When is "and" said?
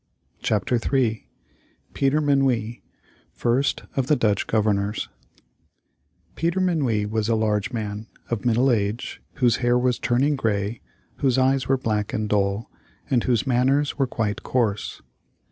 12.13-12.27, 13.11-13.25